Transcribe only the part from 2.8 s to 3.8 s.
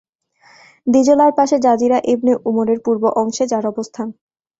পূর্ব অংশে যার